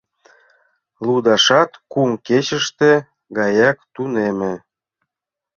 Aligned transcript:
Лудашат 1.05 1.71
кум 1.91 2.09
кечыште 2.27 2.91
гаяк 3.37 3.77
тунеме. 3.93 4.53